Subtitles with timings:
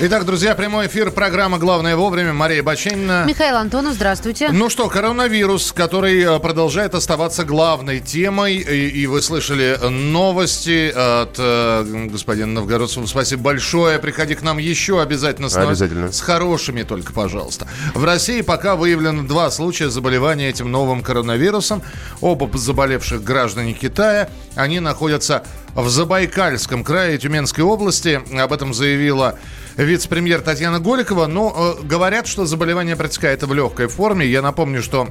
[0.00, 2.32] Итак, друзья, прямой эфир программы «Главное вовремя».
[2.32, 3.24] Мария Баченина.
[3.26, 4.50] Михаил Антонов, здравствуйте.
[4.52, 8.58] Ну что, коронавирус, который э, продолжает оставаться главной темой.
[8.58, 13.06] И, и вы слышали новости от э, господина Новгородцева.
[13.06, 13.98] Спасибо большое.
[13.98, 15.48] Приходи к нам еще обязательно.
[15.48, 16.12] С, обязательно.
[16.12, 17.66] С хорошими только, пожалуйста.
[17.92, 21.82] В России пока выявлено два случая заболевания этим новым коронавирусом.
[22.20, 24.30] Оба заболевших граждане Китая.
[24.54, 25.42] Они находятся
[25.74, 28.22] в Забайкальском крае Тюменской области.
[28.40, 29.36] Об этом заявила
[29.84, 31.26] вице-премьер Татьяна Голикова.
[31.26, 34.26] Но э, говорят, что заболевание протекает в легкой форме.
[34.26, 35.08] Я напомню, что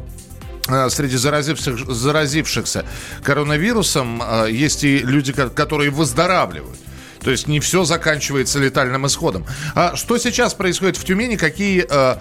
[0.68, 2.86] э, среди заразивших, заразившихся
[3.24, 6.78] коронавирусом э, есть и люди, которые выздоравливают.
[7.22, 9.46] То есть не все заканчивается летальным исходом.
[9.76, 11.36] А что сейчас происходит в Тюмени?
[11.36, 12.18] Какие э,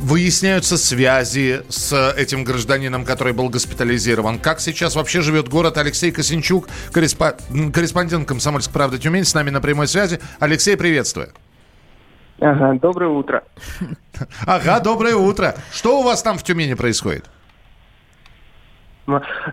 [0.00, 4.38] выясняются связи с этим гражданином, который был госпитализирован.
[4.38, 9.88] Как сейчас вообще живет город Алексей Косинчук, корреспондент «Комсомольской правды Тюмень» с нами на прямой
[9.88, 10.20] связи.
[10.38, 11.32] Алексей, приветствую.
[12.42, 13.44] Ага, доброе утро.
[14.46, 15.54] Ага, доброе утро.
[15.72, 17.30] Что у вас там в Тюмени происходит?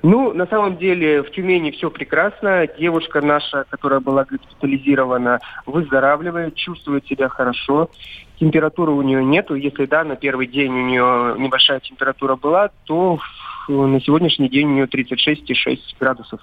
[0.02, 2.68] Ну, на самом деле в Тюмени все прекрасно.
[2.80, 7.92] Девушка наша, которая была госпитализирована, выздоравливает, чувствует себя хорошо.
[8.40, 9.54] Температуры у нее нету.
[9.54, 13.20] Если да, на первый день у нее небольшая температура была, то
[13.68, 16.40] на сегодняшний день у нее 36,6 градусов.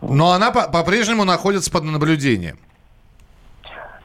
[0.00, 2.58] Но она по-прежнему находится под наблюдением.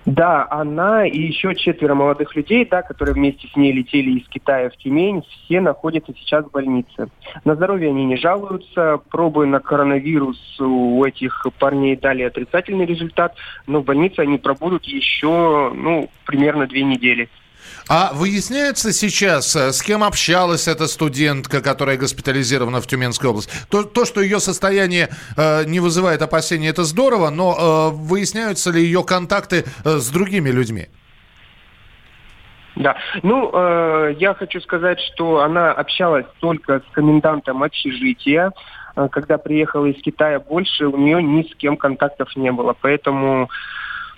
[0.05, 4.69] Да, она и еще четверо молодых людей, да, которые вместе с ней летели из Китая
[4.69, 7.07] в Тюмень, все находятся сейчас в больнице.
[7.43, 13.79] На здоровье они не жалуются, пробы на коронавирус у этих парней дали отрицательный результат, но
[13.79, 17.27] в больнице они пробудут еще, ну, примерно две недели.
[17.87, 23.51] А выясняется сейчас, э, с кем общалась эта студентка, которая госпитализирована в Тюменской области?
[23.69, 28.81] То, то что ее состояние э, не вызывает опасений, это здорово, но э, выясняются ли
[28.81, 30.87] ее контакты э, с другими людьми?
[32.75, 38.51] Да, ну, э, я хочу сказать, что она общалась только с комендантом общежития.
[38.95, 42.75] Э, когда приехала из Китая, больше у нее ни с кем контактов не было.
[42.79, 43.49] Поэтому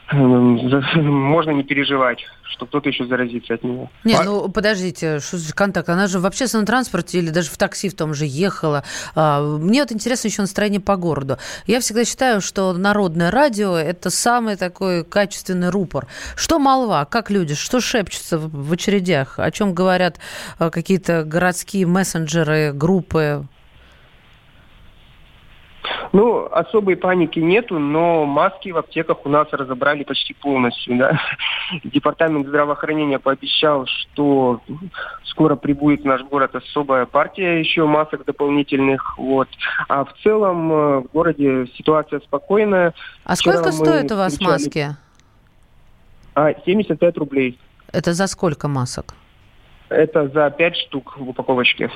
[0.95, 3.89] можно не переживать, что кто-то еще заразится от нее.
[4.05, 4.23] Не, а...
[4.23, 5.89] ну подождите, что за контакт?
[5.89, 8.83] Она же в общественном транспорте или даже в такси в том же ехала.
[9.15, 11.37] А, мне вот интересно еще настроение по городу.
[11.65, 16.07] Я всегда считаю, что народное радио– это самый такой качественный рупор.
[16.35, 20.19] Что молва, как люди, что шепчутся в очередях, о чем говорят
[20.57, 23.45] а, какие-то городские мессенджеры, группы?
[26.13, 30.97] Ну, особой паники нету, но маски в аптеках у нас разобрали почти полностью.
[30.97, 31.19] Да?
[31.83, 34.61] Департамент здравоохранения пообещал, что
[35.25, 39.17] скоро прибудет в наш город особая партия еще масок дополнительных.
[39.17, 39.49] Вот.
[39.87, 42.93] А в целом э, в городе ситуация спокойная.
[43.23, 44.53] А Вчера сколько стоят у вас встречали...
[44.53, 44.95] маски?
[46.35, 47.59] А, 75 рублей.
[47.91, 49.13] Это за сколько масок?
[49.89, 51.89] Это за 5 штук в упаковочке.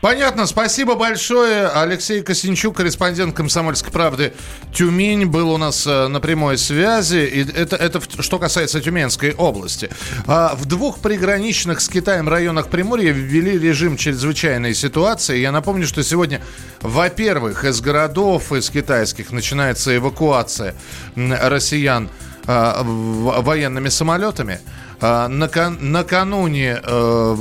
[0.00, 1.68] Понятно, спасибо большое.
[1.68, 4.34] Алексей Косинчук, корреспондент «Комсомольской правды»
[4.72, 7.24] Тюмень, был у нас э, на прямой связи.
[7.26, 9.90] И это, это что касается Тюменской области.
[10.26, 15.38] А в двух приграничных с Китаем районах Приморья ввели режим чрезвычайной ситуации.
[15.38, 16.42] Я напомню, что сегодня,
[16.80, 20.74] во-первых, из городов, из китайских начинается эвакуация
[21.16, 22.10] россиян
[22.46, 24.60] а, военными самолетами.
[25.02, 27.34] А, накануне э,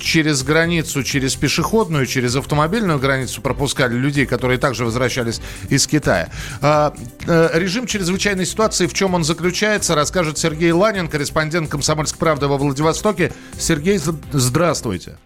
[0.00, 5.40] через границу, через пешеходную, через автомобильную границу пропускали людей, которые также возвращались
[5.70, 6.28] из Китая.
[6.60, 6.92] А,
[7.26, 12.56] э, режим чрезвычайной ситуации, в чем он заключается, расскажет Сергей Ланин, корреспондент «Комсомольской правды» во
[12.56, 13.32] Владивостоке.
[13.56, 13.98] Сергей,
[14.32, 15.18] здравствуйте.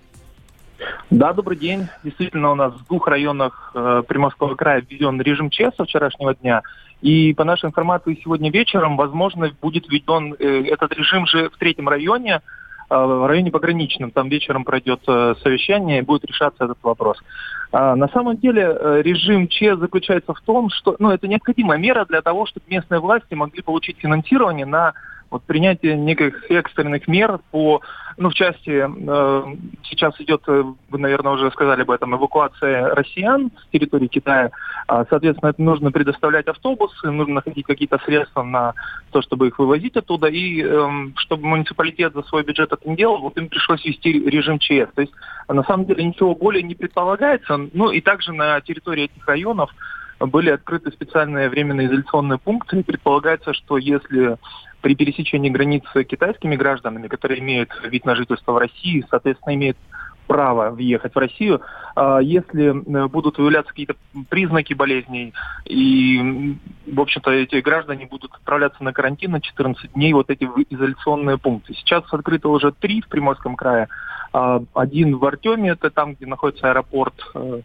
[1.10, 1.88] Да, добрый день.
[2.04, 6.62] Действительно, у нас в двух районах э, Приморского края введен режим ЧС со вчерашнего дня.
[7.02, 11.88] И по нашей информации, сегодня вечером, возможно, будет введен э, этот режим же в третьем
[11.88, 12.40] районе,
[12.90, 14.10] э, в районе пограничном.
[14.10, 17.16] Там вечером пройдет э, совещание и будет решаться этот вопрос.
[17.72, 22.20] А, на самом деле режим ЧЕ заключается в том, что ну, это необходимая мера для
[22.20, 24.92] того, чтобы местные власти могли получить финансирование на
[25.30, 27.80] вот принятие неких экстренных мер по,
[28.16, 33.50] ну, в части, э, сейчас идет, э, вы, наверное, уже сказали об этом, эвакуация россиян
[33.56, 34.50] с территории Китая.
[34.88, 38.74] А, соответственно, это нужно предоставлять автобусы, нужно находить какие-то средства на
[39.12, 40.26] то, чтобы их вывозить оттуда.
[40.26, 44.58] И э, чтобы муниципалитет за свой бюджет это не делал, вот им пришлось ввести режим
[44.58, 44.92] ЧС.
[44.94, 45.12] То есть,
[45.48, 47.68] на самом деле, ничего более не предполагается.
[47.72, 49.70] Ну, и также на территории этих районов
[50.18, 52.82] были открыты специальные временные изоляционные пункты.
[52.82, 54.36] Предполагается, что если
[54.80, 59.76] при пересечении границы китайскими гражданами, которые имеют вид на жительство в России, соответственно, имеют
[60.30, 61.60] право въехать в Россию.
[61.96, 62.70] А если
[63.08, 63.96] будут выявляться какие-то
[64.28, 65.34] признаки болезней,
[65.64, 66.56] и,
[66.86, 71.74] в общем-то, эти граждане будут отправляться на карантин на 14 дней, вот эти изоляционные пункты.
[71.74, 73.88] Сейчас открыто уже три в Приморском крае.
[74.32, 77.60] А, один в Артеме, это там, где находится аэропорт, э, э,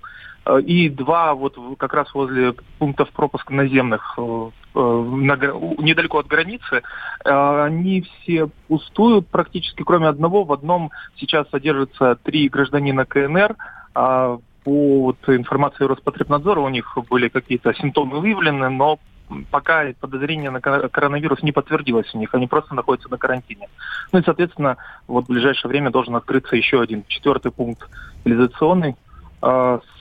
[0.63, 6.83] и два вот как раз возле пунктов пропуска наземных э, недалеко от границы.
[7.23, 10.43] Они все пустуют практически, кроме одного.
[10.43, 13.55] В одном сейчас содержатся три гражданина КНР.
[13.95, 18.99] А по информации Роспотребнадзора у них были какие-то симптомы выявлены, но
[19.51, 23.67] пока подозрение на коронавирус не подтвердилось у них, они просто находятся на карантине.
[24.11, 24.77] Ну и, соответственно,
[25.07, 27.89] вот в ближайшее время должен открыться еще один четвертый пункт
[28.23, 28.95] реализационный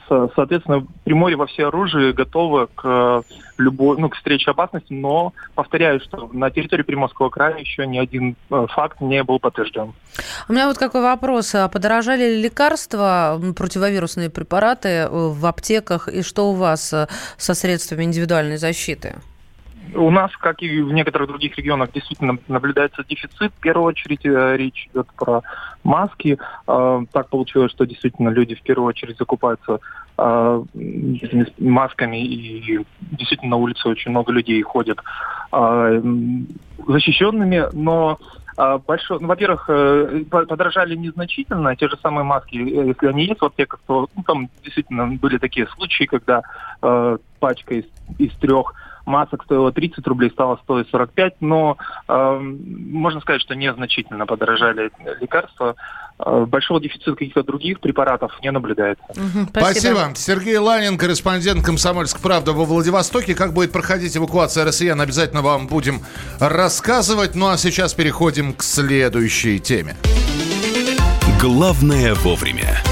[0.09, 3.23] соответственно, Приморье во все оружие готово к э,
[3.59, 8.37] любой, ну, к встрече опасности, но повторяю, что на территории Приморского края еще ни один
[8.51, 9.93] э, факт не был подтвержден.
[10.49, 11.55] У меня вот какой вопрос.
[11.55, 16.95] А подорожали ли лекарства, противовирусные препараты э, в аптеках, и что у вас
[17.37, 19.17] со средствами индивидуальной защиты?
[19.95, 23.53] У нас, как и в некоторых других регионах, действительно наблюдается дефицит.
[23.53, 25.43] В первую очередь э, речь идет про
[25.85, 26.39] маски.
[26.67, 29.81] А, так получилось, что действительно люди в первую очередь закупаются
[30.17, 30.63] а,
[31.59, 34.99] масками, и действительно на улице очень много людей ходят
[35.53, 36.01] а,
[36.89, 38.19] защищенными, но
[38.87, 43.45] большой, ну, во-первых, э, подорожали незначительно, те же самые маски, э, если они есть в
[43.45, 46.43] аптеках, то ну, там действительно были такие случаи, когда
[47.41, 47.85] пачка из,
[48.19, 48.75] из трех
[49.06, 51.77] масок стоила 30 рублей, стала стоить 45, но
[52.09, 54.91] э, можно сказать, что незначительно подорожали
[55.21, 55.77] лекарства.
[56.19, 59.05] Э, большого дефицита каких-то других препаратов не наблюдается.
[59.11, 59.97] Угу, спасибо.
[59.97, 60.15] спасибо.
[60.15, 63.35] Сергей Ланин, корреспондент «Комсомольской правды» во Владивостоке.
[63.35, 66.00] Как будет проходить эвакуация россиян, обязательно вам будем
[66.39, 67.35] рассказывать.
[67.35, 69.97] Ну а сейчас переходим к следующей теме.
[71.41, 72.83] Главное вовремя.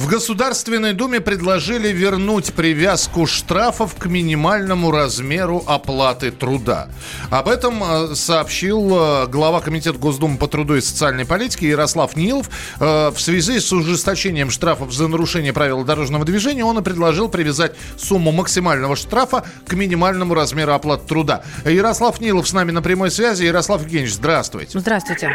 [0.00, 6.88] В Государственной Думе предложили вернуть привязку штрафов к минимальному размеру оплаты труда.
[7.30, 12.48] Об этом э, сообщил э, глава Комитета Госдумы по труду и социальной политике Ярослав Нилов.
[12.80, 17.76] Э, в связи с ужесточением штрафов за нарушение правил дорожного движения он и предложил привязать
[17.98, 21.42] сумму максимального штрафа к минимальному размеру оплаты труда.
[21.66, 23.44] Ярослав Нилов с нами на прямой связи.
[23.44, 24.78] Ярослав Евгеньевич, здравствуйте.
[24.78, 25.30] Здравствуйте.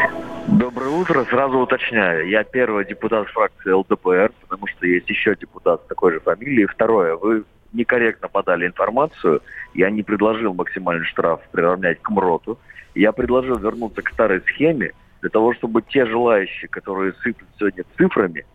[0.48, 1.26] Доброе утро.
[1.26, 2.30] Сразу уточняю.
[2.30, 6.66] Я первый депутат фракции ЛДПР, потому что есть еще депутат с такой же фамилией.
[6.66, 7.18] Второе.
[7.18, 7.44] Вы
[7.74, 9.42] некорректно подали информацию.
[9.74, 12.58] Я не предложил максимальный штраф приравнять к МРОТу.
[12.96, 18.46] Я предложил вернуться к старой схеме для того, чтобы те желающие, которые сыплют сегодня цифрами,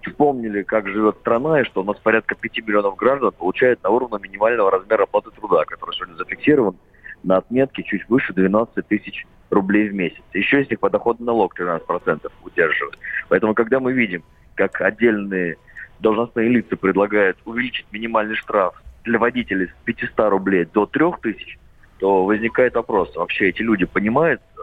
[0.00, 4.16] вспомнили, как живет страна, и что у нас порядка 5 миллионов граждан получают на уровне
[4.22, 6.76] минимального размера оплаты труда, который сегодня зафиксирован
[7.22, 10.22] на отметке чуть выше 12 тысяч рублей в месяц.
[10.32, 12.98] Еще из них подоходный налог 13% удерживает.
[13.28, 14.22] Поэтому, когда мы видим,
[14.54, 15.56] как отдельные
[16.00, 21.58] должностные лица предлагают увеличить минимальный штраф для водителей с 500 рублей до 3000,
[21.98, 24.60] то возникает вопрос, вообще эти люди понимают, э,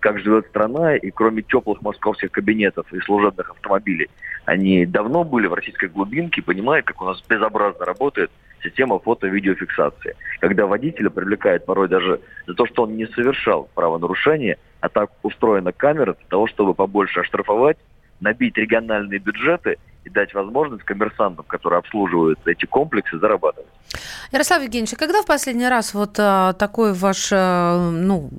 [0.00, 4.08] как живет страна, и кроме теплых московских кабинетов и служебных автомобилей,
[4.46, 8.30] они давно были в российской глубинке, понимая, как у нас безобразно работает
[8.62, 14.88] система фото-видеофиксации, когда водителя привлекает порой даже за то, что он не совершал правонарушение, а
[14.88, 17.78] так устроена камера для того, чтобы побольше оштрафовать,
[18.22, 23.68] набить региональные бюджеты и дать возможность коммерсантам, которые обслуживают эти комплексы, зарабатывать.
[24.32, 28.30] Ярослав Евгеньевич, а когда в последний раз вот а, такое ваше ну,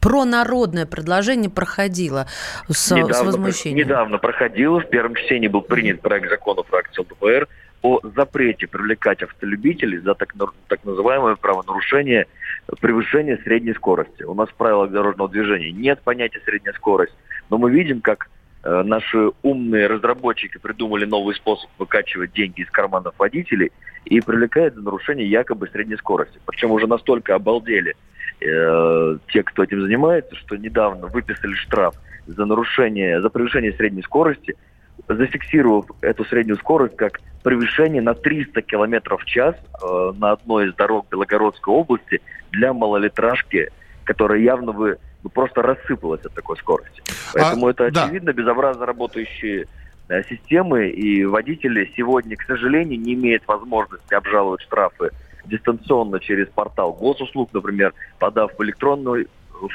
[0.00, 2.26] пронародное предложение проходило
[2.68, 3.86] с, недавно, с возмущением?
[3.86, 4.80] Недавно проходило.
[4.80, 7.48] В первом чтении был принят проект закона фракции ЛДПР
[7.82, 10.34] о запрете привлекать автолюбителей за так,
[10.68, 12.26] так называемое правонарушение
[12.80, 14.22] превышения средней скорости.
[14.24, 17.14] У нас в правилах дорожного движения нет понятия средняя скорость,
[17.48, 18.28] но мы видим, как
[18.62, 23.72] наши умные разработчики придумали новый способ выкачивать деньги из карманов водителей
[24.04, 26.38] и привлекают за нарушение якобы средней скорости.
[26.46, 27.94] Причем уже настолько обалдели
[28.40, 31.94] э, те, кто этим занимается, что недавно выписали штраф
[32.26, 34.54] за нарушение, за превышение средней скорости–
[35.08, 40.74] зафиксировав эту среднюю скорость как превышение на 300 км в час э, на одной из
[40.74, 42.20] дорог Белогородской области
[42.52, 43.70] для малолитражки,
[44.04, 44.94] которая явно ну,
[45.28, 47.02] просто рассыпалась от такой скорости.
[47.34, 48.38] Поэтому а, это очевидно да.
[48.38, 49.66] безобразно работающие
[50.08, 55.10] э, системы, и водители сегодня, к сожалению, не имеют возможности обжаловать штрафы
[55.44, 59.26] дистанционно через портал госуслуг, например, подав в электронной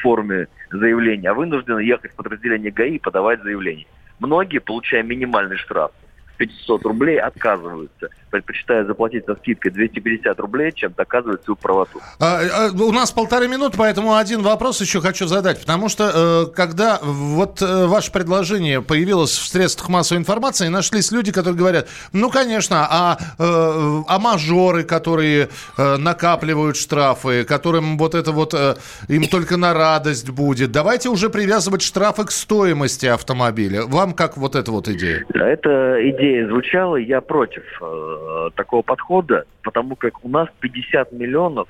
[0.02, 3.86] форме заявление, а вынуждены ехать в подразделение ГАИ и подавать заявление
[4.20, 5.92] многие, получая минимальный штраф,
[6.38, 12.00] 500 рублей, отказываются, предпочитая заплатить со скидкой 250 рублей, чем доказывать свою правоту.
[12.20, 15.62] А, а, у нас полторы минуты, поэтому один вопрос еще хочу задать.
[15.62, 21.32] Потому что э, когда вот э, ваше предложение появилось в средствах массовой информации, нашлись люди,
[21.32, 28.32] которые говорят, ну, конечно, а, э, а мажоры, которые э, накапливают штрафы, которым вот это
[28.32, 28.76] вот э,
[29.08, 33.86] им только на радость будет, давайте уже привязывать штрафы к стоимости автомобиля.
[33.86, 35.26] Вам как вот эта вот идея?
[35.30, 41.68] Да, эта идея звучала, я против э, такого подхода, потому как у нас 50 миллионов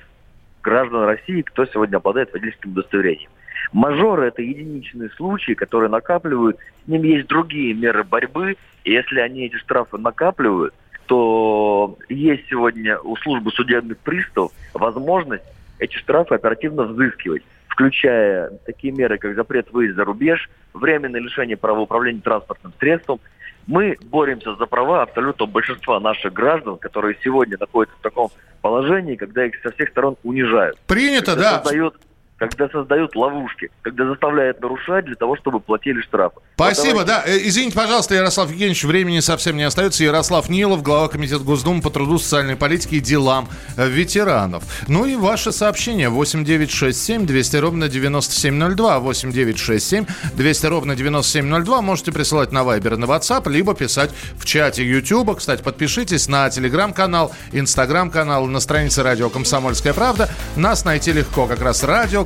[0.62, 3.30] граждан России, кто сегодня обладает водительским удостоверением.
[3.72, 9.46] Мажоры– это единичные случаи, которые накапливают, с ними есть другие меры борьбы, и если они
[9.46, 10.74] эти штрафы накапливают,
[11.06, 15.44] то есть сегодня у службы судебных приставов возможность
[15.78, 17.42] эти штрафы оперативно взыскивать
[17.76, 23.20] включая такие меры, как запрет выезда за рубеж, временное лишение права управления транспортным средством.
[23.66, 28.30] Мы боремся за права абсолютного большинства наших граждан, которые сегодня находятся в таком
[28.60, 30.78] положении, когда их со всех сторон унижают.
[30.86, 31.62] Принято, когда да.
[31.62, 31.96] Создают
[32.38, 36.36] когда создают ловушки, когда заставляют нарушать для того, чтобы платили штрафы.
[36.54, 37.22] Спасибо, вот да.
[37.26, 40.04] Э, извините, пожалуйста, Ярослав Евгеньевич, времени совсем не остается.
[40.04, 44.64] Ярослав Нилов, глава Комитета Госдумы по труду, социальной политике и делам э, ветеранов.
[44.86, 52.64] Ну и ваше сообщение 8967 200 ровно 9702 8967 200 ровно 9702 можете присылать на
[52.64, 55.36] Вайбер, на WhatsApp, либо писать в чате YouTube.
[55.38, 60.28] Кстати, подпишитесь на телеграм-канал, инстаграм-канал, на странице радио «Комсомольская правда».
[60.56, 62.25] Нас найти легко, как раз радио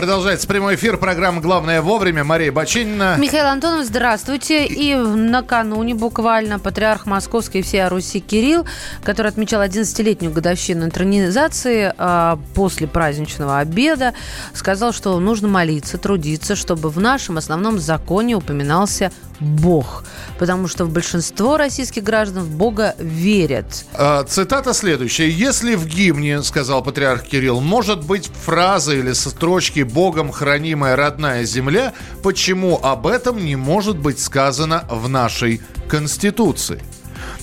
[0.00, 0.96] Продолжается прямой эфир.
[0.96, 2.24] Программа «Главное вовремя».
[2.24, 3.16] Мария Бачинина.
[3.18, 4.64] Михаил Антонов, здравствуйте.
[4.64, 8.64] И накануне буквально патриарх Московской и всей Руси Кирилл,
[9.04, 14.14] который отмечал 11-летнюю годовщину интронизации а, после праздничного обеда,
[14.54, 20.04] сказал, что нужно молиться, трудиться, чтобы в нашем основном законе упоминался Бог.
[20.38, 23.84] Потому что в большинство российских граждан в Бога верят.
[23.94, 25.30] А, цитата следующая.
[25.30, 31.92] «Если в гимне,— сказал патриарх Кирилл,— может быть фраза или строчки «Богом хранимая родная земля»,
[32.22, 36.82] почему об этом не может быть сказано в нашей Конституции?»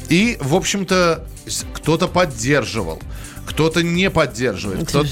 [0.09, 1.27] И, в общем-то,
[1.73, 3.01] кто-то поддерживал
[3.47, 4.89] кто-то не поддерживает.
[4.89, 5.03] Кто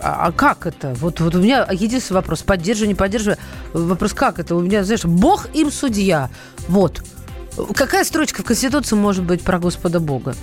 [0.00, 0.94] а, а как это?
[0.94, 2.42] Вот, вот у меня единственный вопрос.
[2.42, 3.36] Поддерживаю, не поддерживаю.
[3.72, 4.54] Вопрос, как это?
[4.54, 6.30] У меня, знаешь, Бог им судья.
[6.68, 7.02] Вот.
[7.74, 10.34] Какая строчка в Конституции может быть про Господа Бога?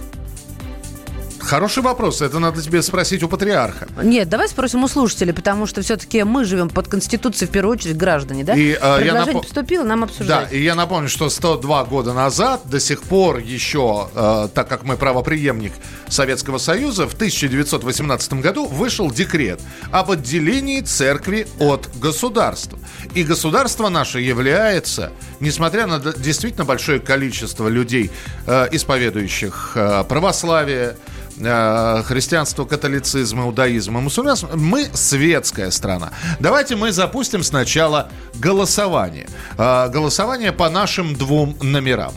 [1.47, 2.21] Хороший вопрос.
[2.21, 3.87] Это надо тебе спросить у патриарха.
[4.03, 7.95] Нет, давай спросим у слушателей, потому что все-таки мы живем под Конституцией, в первую очередь,
[7.95, 8.53] граждане, да?
[8.53, 9.41] И, э, Предложение напом...
[9.41, 10.49] поступило, нам обсуждать.
[10.49, 14.83] Да, и я напомню, что 102 года назад, до сих пор еще, э, так как
[14.83, 15.71] мы правоприемник
[16.09, 22.77] Советского Союза, в 1918 году вышел декрет об отделении церкви от государства.
[23.15, 28.11] И государство наше является, несмотря на действительно большое количество людей,
[28.47, 30.97] э, исповедующих э, православие,
[31.37, 34.49] христианство, католицизм, иудаизм и мусульманство.
[34.55, 36.11] Мы светская страна.
[36.39, 39.27] Давайте мы запустим сначала голосование.
[39.57, 42.13] Э, голосование по нашим двум номерам.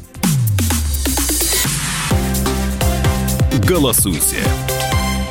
[3.67, 4.39] Голосуйте.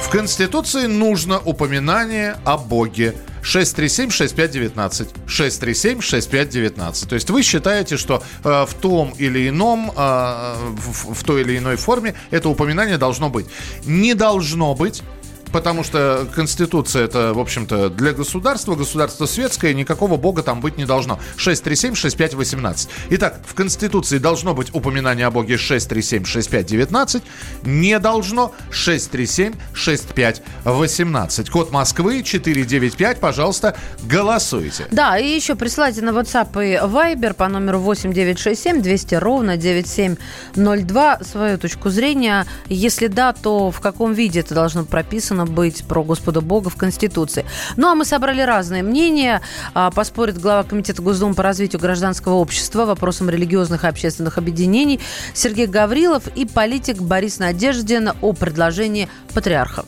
[0.01, 5.08] В Конституции нужно упоминание о Боге 637-6519.
[5.27, 7.08] 637-6519.
[7.08, 11.58] То есть вы считаете, что э, в том или ином, э, в, в той или
[11.58, 13.48] иной форме это упоминание должно быть.
[13.86, 15.03] Не должно быть
[15.51, 20.85] потому что Конституция это, в общем-то, для государства, государство светское, никакого бога там быть не
[20.85, 21.19] должно.
[21.37, 22.89] 637-6518.
[23.11, 27.21] Итак, в Конституции должно быть упоминание о боге 637-6519,
[27.63, 31.49] не должно 637-6518.
[31.49, 34.85] Код Москвы 495, пожалуйста, голосуйте.
[34.91, 41.57] Да, и еще присылайте на WhatsApp и Viber по номеру 8967 200 ровно 9702 свою
[41.57, 42.45] точку зрения.
[42.67, 46.75] Если да, то в каком виде это должно прописано должно быть про Господа Бога в
[46.75, 47.46] Конституции.
[47.77, 49.41] Ну, а мы собрали разные мнения.
[49.74, 55.00] А, поспорит глава Комитета Госдумы по развитию гражданского общества вопросам религиозных и общественных объединений
[55.34, 59.86] Сергей Гаврилов и политик Борис Надеждин о предложении патриарха.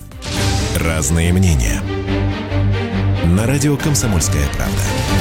[0.76, 1.82] Разные мнения.
[3.26, 5.21] На радио «Комсомольская правда».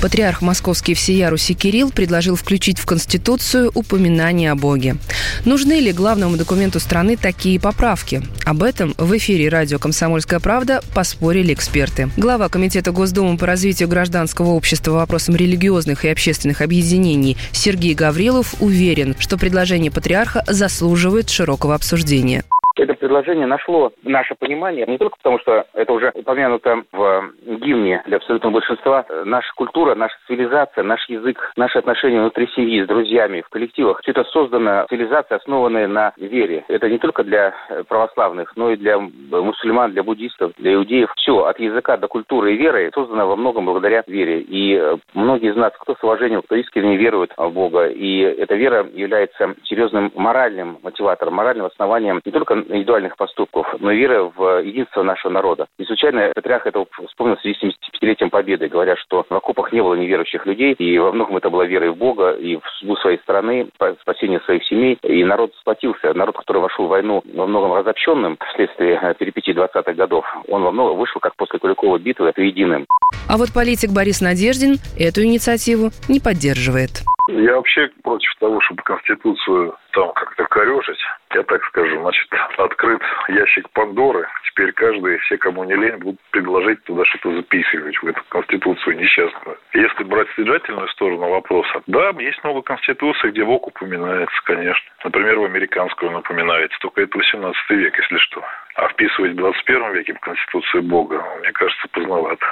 [0.00, 4.96] Патриарх Московский всея Руси Кирилл предложил включить в Конституцию упоминание о Боге.
[5.44, 8.22] Нужны ли главному документу страны такие поправки?
[8.46, 12.10] Об этом в эфире радио «Комсомольская правда» поспорили эксперты.
[12.16, 19.14] Глава Комитета Госдумы по развитию гражданского общества вопросам религиозных и общественных объединений Сергей Гаврилов уверен,
[19.18, 22.42] что предложение патриарха заслуживает широкого обсуждения
[22.76, 28.16] это предложение нашло наше понимание не только потому, что это уже упомянуто в гимне для
[28.16, 29.04] абсолютного большинства.
[29.24, 34.00] Наша культура, наша цивилизация, наш язык, наши отношения внутри семьи, с друзьями, в коллективах.
[34.00, 36.64] Все это создано цивилизация, основанная на вере.
[36.68, 37.54] Это не только для
[37.88, 41.12] православных, но и для мусульман, для буддистов, для иудеев.
[41.16, 44.40] Все, от языка до культуры и веры создано во многом благодаря вере.
[44.40, 44.80] И
[45.14, 47.88] многие из нас, кто с уважением, кто искренне верует в Бога.
[47.88, 53.98] И эта вера является серьезным моральным мотиватором, моральным основанием не только индивидуальных поступков, но и
[53.98, 55.66] вера в единство нашего народа.
[55.78, 59.82] Не случайно Патриарх это вспомнил в связи с 75-летием Победы, говоря, что в окопах не
[59.82, 62.96] было неверующих людей, и во многом это была вера и в Бога, и в судьбу
[62.96, 63.68] своей страны,
[64.00, 66.12] спасение своих семей, и народ сплотился.
[66.14, 70.70] Народ, который вошел в войну во многом разобщенным вследствие э, перипетий 20-х годов, он во
[70.70, 72.86] многом вышел, как после Куликовой битвы, единым.
[73.28, 77.02] А вот политик Борис Надеждин эту инициативу не поддерживает.
[77.32, 80.98] Я вообще против того, чтобы Конституцию там как-то корежить.
[81.34, 84.26] Я так скажу, значит, открыт ящик Пандоры.
[84.48, 89.56] Теперь каждый, все, кому не лень, будут предложить туда что-то записывать в эту Конституцию несчастную.
[89.72, 94.90] Если брать содержательную сторону вопроса, да, есть много Конституций, где Бог упоминается, конечно.
[95.04, 98.42] Например, в американскую напоминается, только это 18 век, если что.
[98.74, 102.44] А вписывать в 21 веке в Конституцию Бога, мне кажется, поздновато.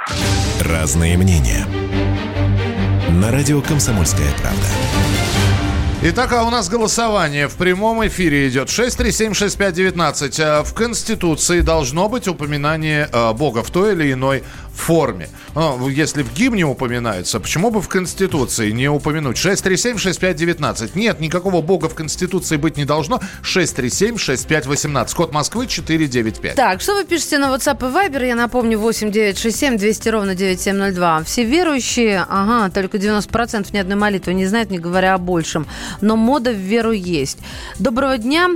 [0.65, 2.08] Разные мнения.
[3.21, 4.67] На радио «Комсомольская правда».
[6.01, 8.69] Итак, а у нас голосование в прямом эфире идет.
[8.69, 10.39] 6376519.
[10.39, 14.45] Э, в Конституции должно быть упоминание э, Бога в той или иной
[14.79, 15.29] форме.
[15.55, 19.37] Ну, если в гимне упоминается, почему бы в Конституции не упомянуть?
[19.37, 20.91] 637-6519.
[20.95, 23.21] Нет, никакого бога в Конституции быть не должно.
[23.43, 25.15] 637-6518.
[25.15, 26.55] Код Москвы 495.
[26.55, 28.27] Так, что вы пишете на WhatsApp и Viber?
[28.27, 31.25] Я напомню, 8967 200 ровно 9702.
[31.25, 35.67] Все верующие, ага, только 90% ни одной молитвы не знают, не говоря о большем.
[36.01, 37.39] Но мода в веру есть.
[37.79, 38.49] Доброго дня.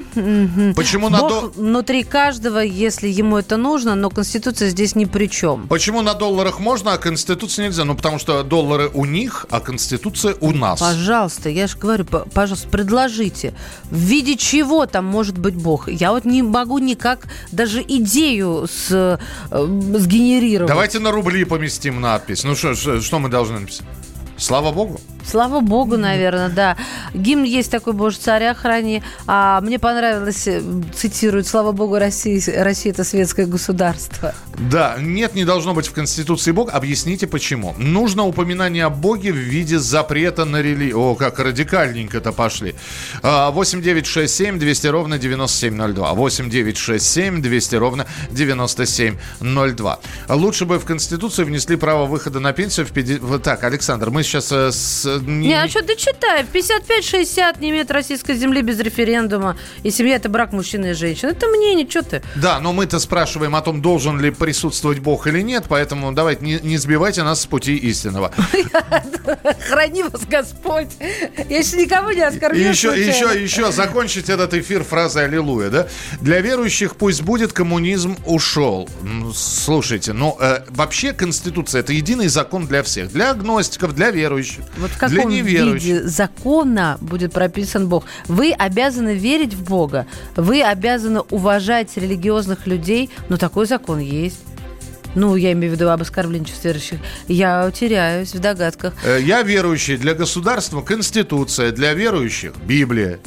[0.76, 1.52] Почему Бог на до...
[1.56, 5.66] внутри каждого, если ему это нужно, но Конституция здесь ни при чем.
[5.68, 7.84] Почему на долларах можно, а Конституция нельзя?
[7.84, 10.80] Ну, потому что доллары у них, а Конституция у нас.
[10.80, 13.54] Пожалуйста, я же говорю, пожалуйста, предложите.
[13.84, 15.88] В виде чего там может быть Бог?
[15.88, 19.18] Я вот не могу никак даже идею с, э,
[19.50, 20.68] сгенерировать.
[20.68, 22.44] Давайте на рубли поместим надпись.
[22.44, 23.86] Ну, что мы должны написать?
[24.36, 25.00] Слава Богу.
[25.24, 26.76] Слава богу, наверное, да.
[27.14, 29.02] Гимн есть такой, Боже, царя храни.
[29.26, 30.62] А мне понравилось, э,
[30.94, 34.34] цитируют, слава богу, Россия, Россия это светское государство.
[34.58, 36.72] Да, нет, не должно быть в Конституции Бог.
[36.72, 37.74] Объясните, почему.
[37.78, 40.98] Нужно упоминание о Боге в виде запрета на религию.
[40.98, 42.74] О, как радикальненько-то пошли.
[43.22, 46.12] 8967 200 ровно 9702.
[46.14, 49.98] 8967 200 ровно 9702.
[50.28, 53.42] Лучше бы в Конституцию внесли право выхода на пенсию в 50...
[53.42, 56.44] Так, Александр, мы сейчас э, с не, не а что ты читай?
[56.44, 59.56] В 55-60 не имеет российской земли без референдума.
[59.82, 61.30] И семья– это брак мужчины и женщины.
[61.30, 62.22] Это мнение, что ты?
[62.36, 66.58] Да, но мы-то спрашиваем о том, должен ли присутствовать Бог или нет, поэтому давайте не,
[66.62, 68.32] не сбивайте нас с пути истинного.
[69.68, 70.88] Храни вас Господь.
[71.48, 72.68] Я еще никого не оскорбил.
[72.68, 75.88] Еще, еще, еще закончить этот эфир фразой «Аллилуйя», да?
[76.20, 78.88] Для верующих пусть будет коммунизм ушел.
[79.34, 83.12] Слушайте, ну, э, вообще Конституция– это единый закон для всех.
[83.12, 84.64] Для агностиков, для верующих.
[84.78, 88.04] Вот каком виде закона будет прописан Бог.
[88.28, 94.40] Вы обязаны верить в Бога, вы обязаны уважать религиозных людей, но такой закон есть.
[95.14, 96.98] Ну, я имею в виду об оскорблении чувств верующих.
[97.28, 98.94] Я теряюсь в догадках.
[99.04, 99.98] Э, я верующий.
[99.98, 103.18] Для государства Конституция, для верующих Библия.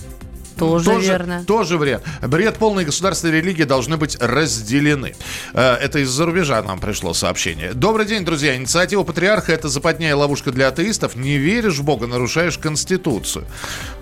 [0.57, 1.43] Тоже, тоже верно.
[1.45, 2.03] Тоже вред.
[2.21, 5.15] Бред полной государственной религии должны быть разделены.
[5.53, 7.73] Э, это из-за рубежа нам пришло сообщение.
[7.73, 8.55] Добрый день, друзья.
[8.55, 11.15] Инициатива патриарха– это западня и ловушка для атеистов.
[11.15, 13.45] Не веришь в Бога, нарушаешь Конституцию.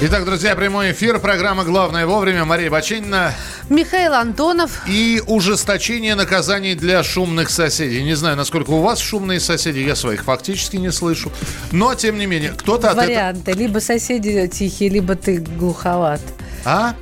[0.00, 1.20] Итак, друзья, прямой эфир.
[1.20, 2.44] Программа «Главное вовремя».
[2.44, 3.32] Мария Бачинина.
[3.70, 4.82] Михаил Антонов.
[4.88, 8.02] И ужесточение наказаний для шумных соседей.
[8.02, 9.78] Не знаю, насколько у вас шумные соседи.
[9.78, 11.30] Я своих фактически не слышу.
[11.70, 13.06] Но, тем не менее, кто-то от этого...
[13.06, 13.52] Варианты.
[13.52, 16.20] Либо соседи тихие, либо ты глуховат.
[16.64, 16.96] А?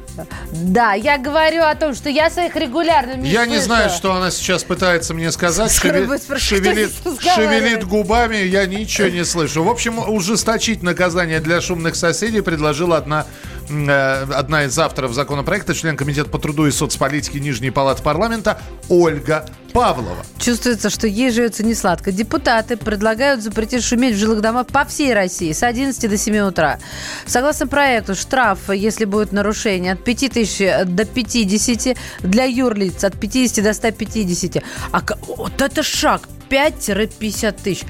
[0.52, 3.66] Да, я говорю о том, что я своих регулярно не Я не слышу.
[3.66, 5.70] знаю, что она сейчас пытается мне сказать.
[5.70, 6.90] Шеве- Шевелит,
[7.34, 9.62] шевелит губами, я ничего не слышу.
[9.62, 13.26] В общем, ужесточить наказание для шумных соседей предложила одна,
[13.72, 20.24] одна из авторов законопроекта, член Комитета по труду и соцполитике Нижней Палаты парламента Ольга Павлова.
[20.38, 22.12] Чувствуется, что ей живется не сладко.
[22.12, 26.78] Депутаты предлагают запретить шуметь в жилых домах по всей России с 11 до 7 утра.
[27.26, 33.64] Согласно проекту, штраф, если будет нарушение, от 5 тысяч до 50, для юрлиц от 50
[33.64, 34.62] до 150.
[34.90, 37.84] А вот это шаг, 5-50 тысяч.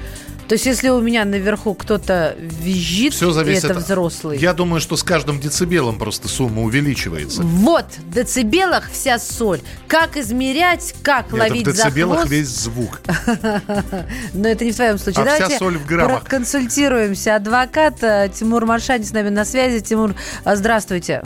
[0.53, 4.37] То есть, если у меня наверху кто-то визжит, Все зависит это взрослый.
[4.37, 7.41] Я думаю, что с каждым децибелом просто сумма увеличивается.
[7.41, 9.61] Вот, в децибелах вся соль.
[9.87, 12.31] Как измерять, как Это в ловить за децибелах хвост.
[12.31, 13.01] весь звук.
[14.35, 15.23] Но это не в твоем случае.
[15.23, 16.21] А вся Давайте соль в граммах.
[16.21, 17.37] проконсультируемся.
[17.37, 19.79] Адвокат э, Тимур Маршани с нами на связи.
[19.79, 20.13] Тимур,
[20.45, 21.23] э, здравствуйте.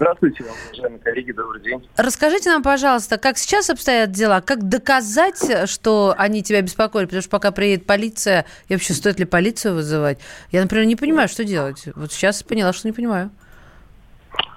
[0.00, 1.86] Здравствуйте, уважаемые коллеги, добрый день.
[1.98, 4.40] Расскажите нам, пожалуйста, как сейчас обстоят дела?
[4.40, 7.04] Как доказать, что они тебя беспокоили?
[7.04, 10.18] Потому что пока приедет полиция, и вообще стоит ли полицию вызывать?
[10.52, 11.86] Я, например, не понимаю, что делать.
[11.96, 13.28] Вот сейчас поняла, что не понимаю.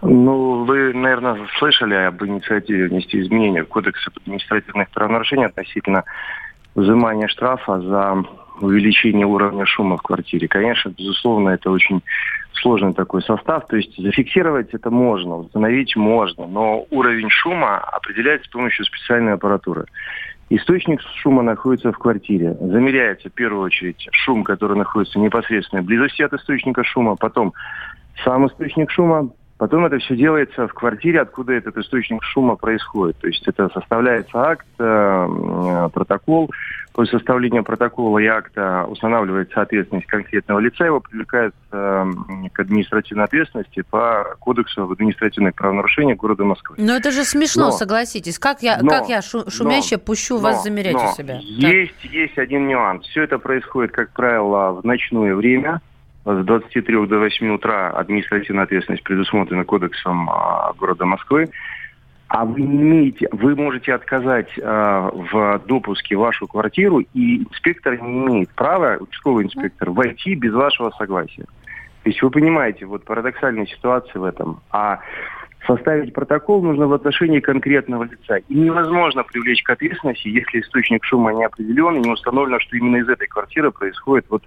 [0.02, 6.06] Ну, вы, наверное, слышали об инициативе внести изменения в Кодекс административных правонарушений относительно
[6.74, 8.24] взимания штрафа за
[8.64, 10.48] увеличение уровня шума в квартире.
[10.48, 12.02] Конечно, безусловно, это очень
[12.54, 13.68] сложный такой состав.
[13.68, 19.86] То есть зафиксировать это можно, установить можно, но уровень шума определяется с помощью специальной аппаратуры.
[20.50, 22.56] Источник шума находится в квартире.
[22.60, 27.54] Замеряется в первую очередь шум, который находится в непосредственной близости от источника шума, потом
[28.24, 33.18] сам источник шума, потом это все делается в квартире, откуда этот источник шума происходит.
[33.18, 36.52] То есть это составляется акт, э, протокол.
[36.94, 42.06] После составления протокола и акта устанавливается ответственность конкретного лица, его привлекают э,
[42.52, 46.76] к административной ответственности по Кодексу об административных правонарушениях города Москвы.
[46.78, 48.38] Но это же смешно, Но- согласитесь.
[48.38, 51.34] Как я, но- как я шу- шумящая но- пущу но- вас замерять но у себя?
[51.36, 51.44] Так.
[51.44, 53.08] Есть, есть один нюанс.
[53.08, 55.82] Все это происходит, как правило, в ночное время.
[56.26, 61.50] С 23 до 8 утра административная ответственность предусмотрена Кодексом а, города Москвы.
[62.30, 68.50] А вы имеете, вы можете отказать а, в допуске вашу квартиру, и инспектор не имеет
[68.52, 71.44] права, участковый инспектор, войти без вашего согласия.
[72.04, 74.62] То есть вы понимаете, вот парадоксальная ситуация в этом.
[74.72, 75.00] А
[75.68, 78.38] составить протокол нужно в отношении конкретного лица.
[78.38, 82.98] И невозможно привлечь к ответственности, если источник шума не определен и не установлено, что именно
[82.98, 84.44] из этой квартиры происходит вот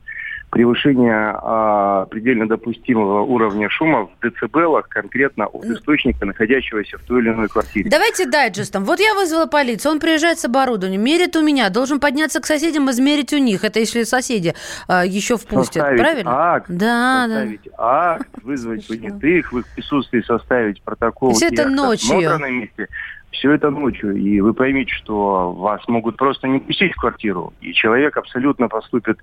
[0.50, 7.30] превышение а, предельно допустимого уровня шума в децибелах конкретно от источника, находящегося в той или
[7.30, 7.90] иной квартире.
[7.90, 8.85] Давайте дайджестом.
[8.85, 12.90] Вот я вызвала полицию, он приезжает с оборудованием, мерит у меня, должен подняться к соседям,
[12.90, 13.64] измерить у них.
[13.64, 14.54] Это если соседи
[14.88, 16.30] а, еще впустят, Составить правильно?
[16.54, 17.46] акт, Да, да.
[17.78, 21.35] акт, вызвать понятых, в их присутствии составить протокол.
[21.35, 22.16] Всё это и ночью.
[22.16, 22.88] осмотра на месте.
[23.37, 27.72] Все это ночью, и вы поймите, что вас могут просто не пустить в квартиру, и
[27.72, 29.18] человек абсолютно поступит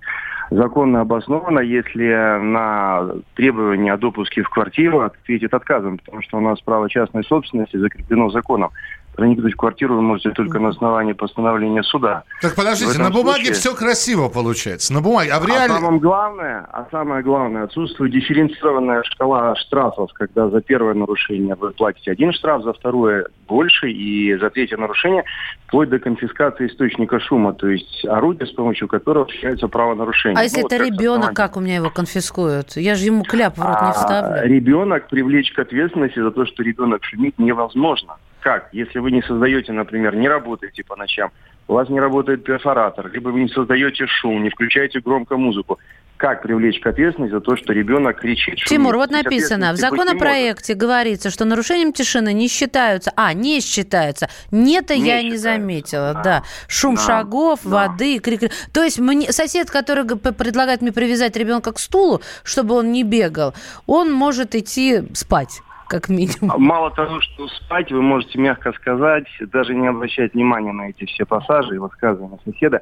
[0.49, 6.61] законно обоснованно, если на требование о допуске в квартиру ответит отказом, потому что у нас
[6.61, 8.71] право частной собственности закреплено законом
[9.15, 12.23] проникнуть в квартиру вы можете только на основании постановления суда.
[12.41, 13.53] Так подождите, на бумаге случае...
[13.53, 15.73] все красиво получается, на бумаге, а в реале...
[15.73, 21.71] А самое главное, а самое главное, отсутствует дифференцированная шкала штрафов, когда за первое нарушение вы
[21.71, 25.23] платите один штраф, за второе больше, и за третье нарушение
[25.67, 30.39] вплоть до конфискации источника шума, то есть орудие, с помощью которого осуществляется правонарушение.
[30.39, 32.75] А если ну, это вот ребенок, как у меня его конфискуют?
[32.75, 34.39] Я же ему кляп в рот не а, вставлю.
[34.39, 38.17] А, ребенок привлечь к ответственности за то, что ребенок шумит, невозможно.
[38.43, 38.67] Как?
[38.73, 41.31] Если вы не создаете, например, не работаете по ночам,
[41.69, 45.79] у вас не работает перфоратор, либо вы не создаете шум, не включаете громко музыку,
[46.17, 48.59] как привлечь к ответственности за то, что ребенок кричит.
[48.59, 48.67] Шумит.
[48.67, 54.27] Тимур, вот написано, в законопроекте говорится, что нарушением тишины не считаются, а, не считаются.
[54.51, 55.29] Не-то я считаются.
[55.29, 56.23] не заметила, да.
[56.23, 56.43] да.
[56.67, 57.01] Шум да.
[57.01, 57.87] шагов, да.
[57.87, 58.51] воды, крик.
[58.73, 63.53] То есть мне, сосед, который предлагает мне привязать ребенка к стулу, чтобы он не бегал,
[63.85, 65.61] он может идти спать
[65.93, 66.51] как минимум.
[66.51, 71.05] А мало того, что спать, вы можете мягко сказать, даже не обращать внимания на эти
[71.05, 72.81] все пассажи и высказывания соседа,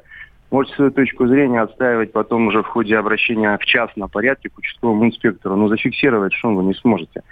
[0.52, 5.06] можете свою точку зрения отстаивать потом уже в ходе обращения в частном порядке к участковому
[5.06, 7.22] инспектору, но зафиксировать шум вы не сможете.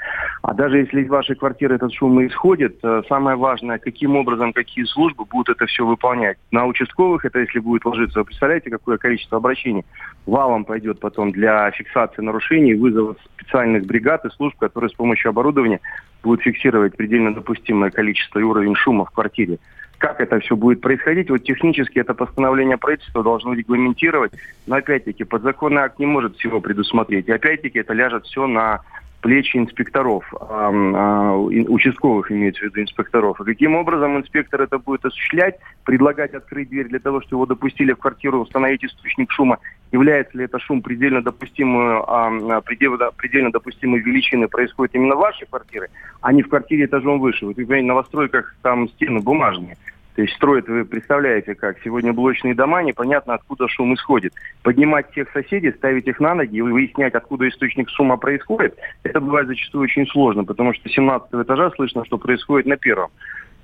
[0.42, 4.52] А даже если из вашей квартиры этот шум и исходит, э, самое важное, каким образом,
[4.52, 6.38] какие службы будут это все выполнять.
[6.50, 9.84] На участковых это если будет ложиться, вы представляете, какое количество обращений
[10.24, 15.80] валом пойдет потом для фиксации нарушений, вызова специальных бригад и служб, которые с помощью оборудования
[16.22, 19.58] будут фиксировать предельно допустимое количество и уровень шума в квартире.
[20.00, 21.28] Как это все будет происходить?
[21.28, 24.32] Вот технически это постановление правительства должно регламентировать,
[24.66, 27.28] но опять-таки подзаконный акт не может всего предусмотреть.
[27.28, 28.80] И опять-таки это ляжет все на
[29.20, 33.40] плечи инспекторов, а, а, участковых имеется в виду инспекторов.
[33.40, 37.92] И каким образом инспектор это будет осуществлять, предлагать открыть дверь для того, чтобы его допустили
[37.92, 39.58] в квартиру, установить источник шума,
[39.92, 45.46] является ли это шум предельно допустимую, а, предельно, предельно допустимой величины, происходит именно в вашей
[45.46, 45.88] квартире,
[46.20, 47.46] а не в квартире этажом выше.
[47.46, 49.76] Вот, понимаете, на новостройках там стены бумажные.
[50.16, 54.32] То есть строят, вы представляете, как сегодня блочные дома, непонятно, откуда шум исходит.
[54.62, 59.46] Поднимать всех соседей, ставить их на ноги и выяснять, откуда источник шума происходит, это бывает
[59.46, 63.10] зачастую очень сложно, потому что с 17 этажа слышно, что происходит на первом.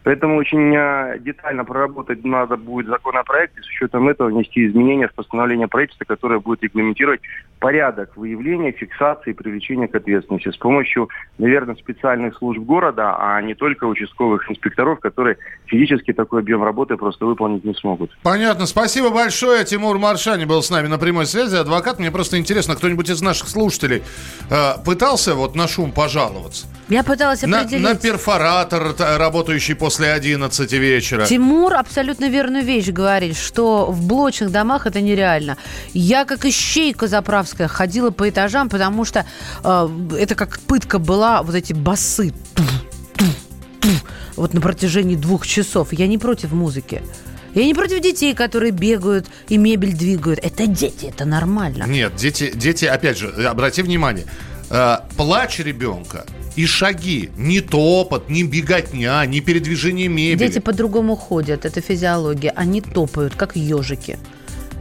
[0.06, 5.14] Поэтому очень э, детально проработать надо будет законопроект и с учетом этого внести изменения в
[5.14, 7.22] постановление правительства, которое будет регламентировать
[7.58, 13.54] порядок выявления, фиксации и привлечения к ответственности с помощью, наверное, специальных служб города, а не
[13.54, 18.16] только участковых инспекторов, которые физически такой объем работы просто выполнить не смогут.
[18.22, 18.66] Понятно.
[18.66, 19.64] Спасибо большое.
[19.64, 21.56] Тимур Маршани был с нами на прямой связи.
[21.56, 21.98] Адвокат.
[21.98, 24.04] Мне просто интересно, кто-нибудь из наших слушателей
[24.50, 26.68] э, пытался вот на шум пожаловаться?
[26.88, 27.82] Я пыталась определить.
[27.82, 31.26] На, на перфоратор, работающий после 11 вечера.
[31.26, 35.56] Тимур абсолютно верную вещь говорит, что в блочных домах это нереально.
[35.92, 39.26] Я как ищейка заправская ходила по этажам, потому что
[39.64, 42.32] э, это как пытка была, вот эти басы.
[44.36, 45.92] Вот на протяжении двух часов.
[45.92, 47.02] Я не против музыки.
[47.54, 50.38] Я не против детей, которые бегают и мебель двигают.
[50.42, 51.84] Это дети, это нормально.
[51.84, 54.26] Нет, дети, дети опять же, обрати внимание,
[54.70, 56.24] э, плач ребенка
[56.56, 57.30] и шаги.
[57.36, 60.48] Не топот, не беготня, не передвижение мебели.
[60.48, 62.52] Дети по-другому ходят, это физиология.
[62.56, 64.18] Они топают, как ежики.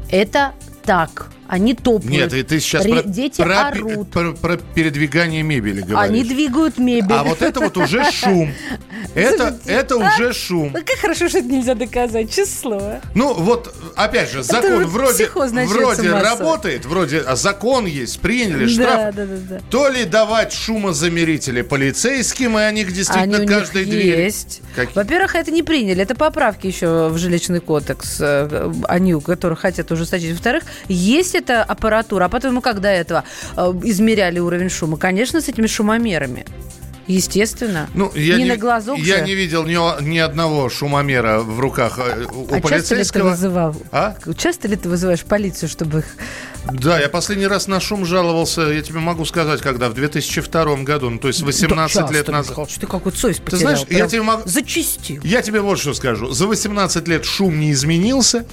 [0.10, 1.32] Это так.
[1.48, 2.06] Они топают.
[2.06, 4.10] Нет, и ты сейчас Ре- про, дети про, орут.
[4.12, 6.10] Про, про передвигание мебели говоришь.
[6.12, 7.16] Они двигают мебель.
[7.16, 8.52] А вот это вот уже шум.
[9.14, 10.72] Это, это уже шум.
[10.74, 16.12] Ну, как хорошо, что это нельзя доказать, честно Ну, вот, опять же, закон вроде, вроде
[16.12, 19.16] работает, вроде а закон есть, приняли штраф.
[19.16, 19.60] Да, да, да, да.
[19.70, 24.22] То ли давать шумозамерители полицейским, и они действительно они каждой двери.
[24.22, 24.62] есть.
[24.94, 29.92] Во-первых, это не приняли, это поправки еще в жилищный кодекс, э, они, у которых хотят
[29.92, 30.32] ужесточить.
[30.32, 33.24] Во-вторых, есть есть эта аппаратура, а потом, ну, как до этого
[33.56, 34.98] э, измеряли уровень шума?
[34.98, 36.46] Конечно, с этими шумомерами.
[37.08, 37.88] Естественно.
[37.94, 39.26] Ну, я не, не на глазок Я же.
[39.26, 42.80] не видел ни, ни одного шумомера в руках э, у а полицейского.
[42.80, 43.76] часто ли ты вызывал?
[43.92, 44.16] А?
[44.36, 46.06] Часто ли ты вызываешь полицию, чтобы их...
[46.74, 51.12] Да, я последний раз на шум жаловался, я тебе могу сказать, когда, в 2002 году,
[51.12, 52.68] ну, то есть 18 да, лет назад.
[52.68, 53.60] Что ты какую совесть потерял?
[53.60, 54.42] Ты знаешь, я тебе могу...
[54.46, 55.22] Зачистил.
[55.24, 56.32] Я тебе вот что скажу.
[56.32, 58.48] За 18 лет шум не изменился,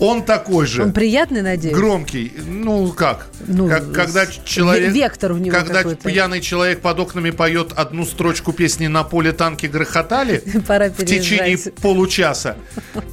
[0.00, 0.82] Он такой же.
[0.84, 1.74] Он приятный, надеюсь?
[1.76, 2.32] Громкий.
[2.46, 3.26] Ну, как?
[3.46, 4.92] Ну, как когда человек...
[4.92, 6.08] вектор у него Когда какой-то.
[6.08, 11.58] пьяный человек под окнами поет одну строчку песни «На поле танки грохотали» Пора в течение
[11.82, 12.56] получаса.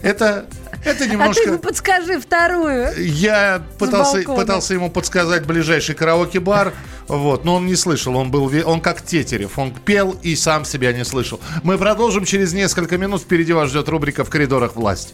[0.01, 0.45] Это,
[0.85, 1.43] это А ты немножко...
[1.43, 2.89] ему подскажи вторую.
[2.97, 6.73] Я пытался, пытался ему подсказать ближайший караоке-бар,
[7.09, 10.93] вот, но он не слышал, он был, он как Тетерев, он пел и сам себя
[10.93, 11.41] не слышал.
[11.63, 15.13] Мы продолжим через несколько минут, впереди вас ждет рубрика «В коридорах власти».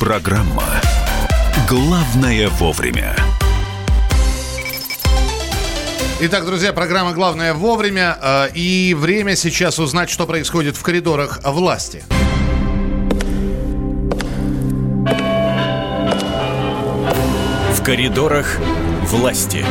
[0.00, 0.80] Программа
[1.68, 3.14] «Главное вовремя».
[6.20, 8.16] Итак, друзья, программа «Главное вовремя».
[8.18, 12.02] э, И время сейчас узнать, что происходит в коридорах власти.
[17.74, 18.56] В коридорах
[19.02, 19.66] власти.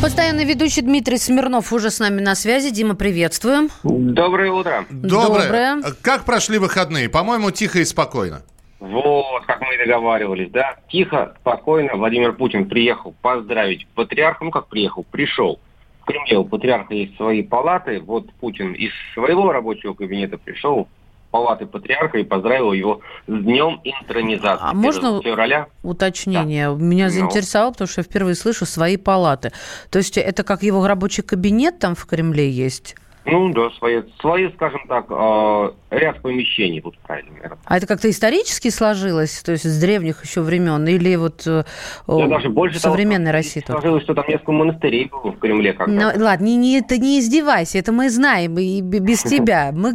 [0.00, 2.70] Постоянный ведущий Дмитрий Смирнов уже с нами на связи.
[2.70, 3.68] Дима, приветствуем.
[3.82, 4.86] Доброе утро.
[4.88, 5.74] Доброе.
[5.74, 5.94] Доброе.
[6.00, 7.10] Как прошли выходные?
[7.10, 8.42] По-моему, тихо и спокойно.
[8.90, 10.76] Вот, как мы и договаривались, да?
[10.88, 11.96] Тихо, спокойно.
[11.96, 14.44] Владимир Путин приехал поздравить патриарха.
[14.44, 15.58] Ну, как приехал, пришел.
[16.02, 18.00] В Кремле у патриарха есть свои палаты.
[18.00, 20.88] Вот Путин из своего рабочего кабинета пришел
[21.32, 24.64] палаты патриарха и поздравил его с днем интронизации.
[24.70, 25.66] А можно 1 февраля.
[25.82, 26.74] уточнение?
[26.74, 27.10] Меня Ну.
[27.10, 29.52] заинтересовало, потому что я впервые слышу свои палаты.
[29.90, 32.94] То есть это как его рабочий кабинет там в Кремле есть?
[33.26, 37.58] Ну да, свои, свои скажем так, э, ряд помещений, тут правильно, наверное.
[37.64, 41.64] А это как-то исторически сложилось, то есть с древних еще времен, или вот э,
[42.06, 43.80] Я даже больше того, современной России только?
[43.80, 47.18] Сложилось, что там несколько монастырей было в Кремле как Ну, ладно, не, не, это не
[47.18, 49.72] издевайся, это мы знаем и без тебя.
[49.72, 49.94] Мы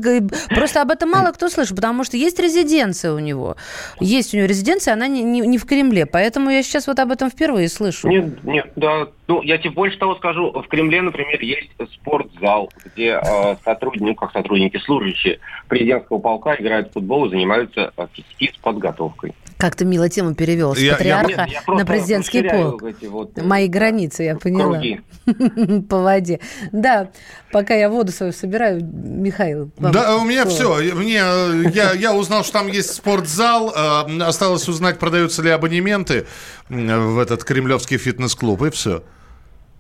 [0.50, 3.56] просто об этом мало кто слышит, потому что есть резиденция у него.
[4.02, 7.12] Есть у него резиденция, она не, не, не в Кремле, поэтому я сейчас вот об
[7.12, 8.10] этом впервые слышу.
[8.10, 9.08] Нет, нет, да.
[9.28, 10.52] Ну, я тебе больше того скажу.
[10.52, 13.21] В Кремле, например, есть спортзал, где
[13.64, 18.08] сотрудники, ну, как сотрудники, служащие президентского полка играют в футбол и занимаются э,
[18.38, 19.34] физподготовкой.
[19.58, 22.82] Как ты мило тему перевел с Я- я- патриарха я просто на президентский полк.
[23.10, 24.74] вот, э, Мои границы, я поняла.
[24.74, 25.02] круги.
[25.90, 26.40] По воде.
[26.72, 27.10] Да,
[27.52, 29.70] пока я воду свою собираю, Михаил.
[29.78, 30.80] вам Да, у меня слово.
[30.82, 30.96] все.
[30.96, 33.72] Мне, э, я, я узнал, что там есть спортзал.
[33.76, 36.26] э, Осталось узнать, продаются ли абонементы
[36.70, 39.04] в этот кремлевский фитнес-клуб, и все.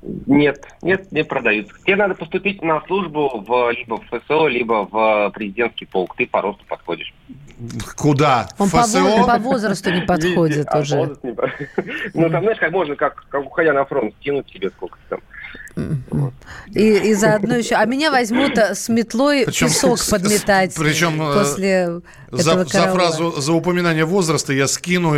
[0.01, 1.73] Нет, нет, не продаются.
[1.85, 6.15] Тебе надо поступить на службу в, либо в ФСО, либо в президентский полк.
[6.15, 7.13] Ты по росту подходишь.
[7.95, 8.49] Куда?
[8.57, 11.17] Он по, во- по возрасту не подходит Видите, а уже.
[11.21, 11.51] не по-
[12.15, 15.19] Ну, там, знаешь, как можно, как, как уходя на фронт, скинуть себе сколько там.
[16.73, 17.75] И, и заодно еще...
[17.75, 22.91] А меня возьмут э, с метлой Причем песок подметать причем, э, после За, этого за
[22.91, 25.15] фразу, за упоминание возраста я скину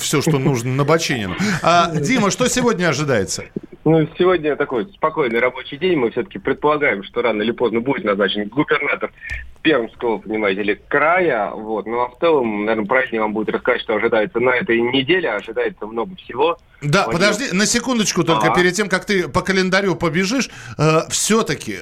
[0.00, 1.36] все, что нужно на Бочинина.
[1.62, 3.44] А, Дима, что сегодня ожидается?
[3.84, 5.98] Ну, сегодня такой спокойный рабочий день.
[5.98, 9.12] Мы все-таки предполагаем, что рано или поздно будет назначен губернатор
[9.60, 11.50] Пермского, понимаете ли, края.
[11.50, 11.84] Вот.
[11.84, 15.30] Ну, а в целом, наверное, правильнее вам будет рассказать, что ожидается на этой неделе.
[15.30, 16.56] Ожидается много всего.
[16.80, 18.54] Да, Владимир- подожди, на секундочку только, Ага.
[18.54, 20.48] перед тем, как ты по календарю побежишь,
[21.10, 21.76] все-таки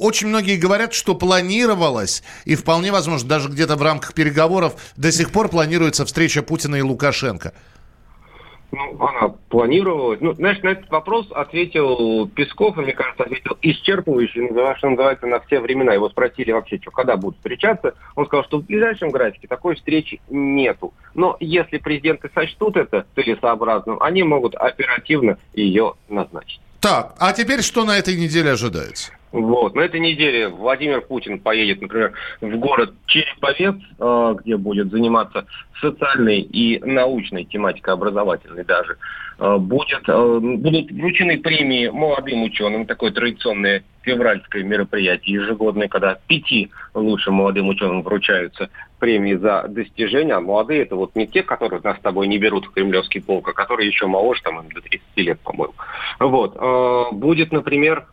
[0.00, 5.30] очень многие говорят, что планировалось, и вполне возможно, даже где-то в рамках переговоров до сих
[5.32, 7.52] пор планируется встреча Путина и Лукашенко.
[8.74, 10.20] Ну, она планировалась.
[10.20, 15.40] Ну, знаешь, на этот вопрос ответил Песков, и, мне кажется, ответил исчерпывающе, что называется, на
[15.40, 15.92] все времена.
[15.92, 17.94] Его спросили вообще, что, когда будут встречаться.
[18.16, 20.92] Он сказал, что в ближайшем графике такой встречи нету.
[21.14, 26.60] Но если президенты сочтут это целесообразным, они могут оперативно ее назначить.
[26.80, 29.12] Так, а теперь что на этой неделе ожидается?
[29.34, 29.74] Вот.
[29.74, 35.44] На этой неделе Владимир Путин поедет, например, в город Череповец, э, где будет заниматься
[35.80, 38.96] социальной и научной тематикой, образовательной даже.
[39.40, 46.70] Э, будет, э, будут вручены премии молодым ученым, такое традиционное февральское мероприятие ежегодное, когда пяти
[46.94, 48.70] лучшим молодым ученым вручаются
[49.00, 50.34] премии за достижения.
[50.34, 53.48] А молодые это вот не те, которые нас с тобой не берут в кремлевский полк,
[53.48, 55.74] а которые еще моложе, там им до 30 лет, по-моему.
[56.20, 57.12] Вот.
[57.12, 58.04] Будет, например,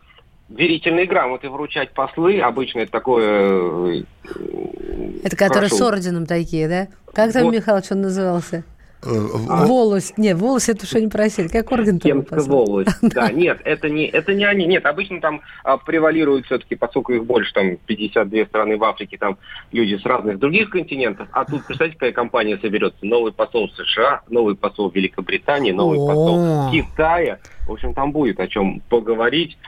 [0.56, 2.40] верительные грамоты вручать послы.
[2.40, 4.04] Обычно это такое...
[5.24, 5.76] Это которые прошу.
[5.76, 6.88] с орденом такие, да?
[7.12, 7.54] Как там, вот.
[7.54, 8.64] Михалыч, он назывался?
[9.04, 9.66] А?
[9.66, 10.16] Волость.
[10.16, 11.48] Нет, волость это что не просили.
[11.48, 12.90] Как орден Кемская волость.
[13.02, 14.64] Да, нет, это не, это не они.
[14.64, 19.38] Нет, обычно там а, превалируют все-таки, поскольку их больше, там 52 страны в Африке, там
[19.72, 21.28] люди с разных других континентов.
[21.32, 23.04] А тут, представьте, какая компания соберется.
[23.04, 27.38] Новый посол США, новый посол Великобритании, новый посол Китая.
[27.66, 29.58] В общем, там будет о чем поговорить.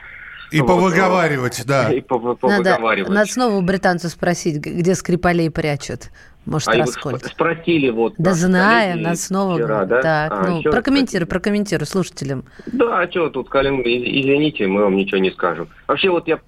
[0.55, 1.91] И вот, повыговаривать, да.
[1.93, 3.09] И повыговаривать.
[3.09, 6.11] Надо, надо снова у британцев спросить, где Скрипалей прячут.
[6.45, 7.25] Может, а Раскольд.
[7.25, 8.13] спросили вот.
[8.17, 9.55] Да знаем, нас снова.
[9.55, 10.01] Вчера, да?
[10.01, 12.45] Так, а, ну, прокомментируй, прокомментируй слушателям.
[12.67, 15.67] Да, а что тут, Калин, извините, мы вам ничего не скажем.
[15.87, 16.39] Вообще, вот я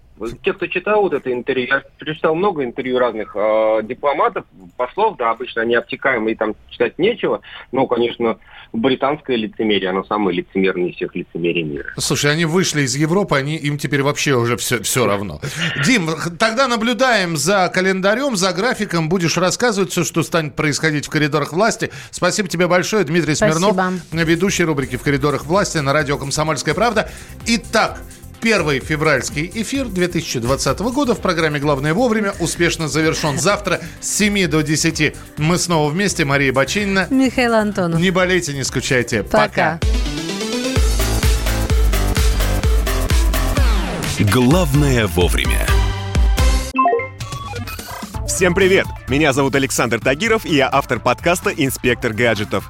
[0.43, 4.45] те, кто читал вот это интервью, я прочитал много интервью разных э, дипломатов,
[4.75, 7.41] послов, да, обычно они обтекаемые, там читать нечего,
[7.71, 8.37] но, конечно,
[8.73, 11.93] британское лицемерие, оно самое лицемерное из всех лицемерий мира.
[11.97, 15.39] Слушай, они вышли из Европы, они, им теперь вообще уже все, все равно.
[15.85, 16.09] Дим,
[16.39, 21.91] тогда наблюдаем за календарем, за графиком, будешь рассказывать все, что станет происходить в коридорах власти.
[22.11, 23.57] Спасибо тебе большое, Дмитрий Спасибо.
[23.57, 27.09] Смирнов, ведущий рубрики «В коридорах власти» на радио «Комсомольская правда».
[27.45, 28.01] Итак,
[28.41, 33.39] Первый февральский эфир 2020 года в программе «Главное вовремя» успешно завершен.
[33.39, 36.23] Завтра с 7 до 10 мы снова вместе.
[36.23, 37.07] Мария Бачинина.
[37.09, 37.99] Михаил Антонов.
[37.99, 39.23] Не болейте, не скучайте.
[39.23, 39.79] Пока.
[39.79, 39.79] Пока.
[44.31, 45.65] Главное вовремя.
[48.27, 48.85] Всем привет!
[49.07, 52.69] Меня зовут Александр Тагиров, и я автор подкаста «Инспектор гаджетов».